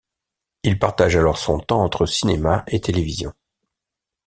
Il 0.63 0.79
partage 0.79 1.15
alors 1.15 1.37
son 1.37 1.59
temps 1.59 1.83
entre 1.83 2.07
cinéma 2.07 2.63
et 2.65 2.81
télévision. 2.81 3.33